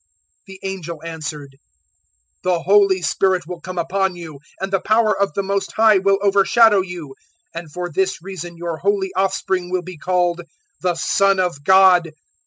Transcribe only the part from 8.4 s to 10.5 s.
your holy offspring will be called